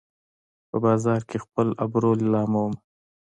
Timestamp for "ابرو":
1.83-2.11